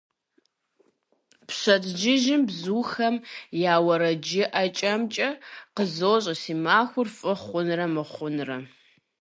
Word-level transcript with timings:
Пщэдджыжьым 1.47 2.41
бзухэм 2.49 3.15
я 3.71 3.75
уэрэджыӏэкӏэмкӏэ 3.85 5.29
къызощӏэ 5.75 6.33
си 6.41 6.53
махуэр 6.63 7.07
фӏы 7.17 7.33
хъунрэ 7.41 7.85
мыхъунрэ. 7.93 8.57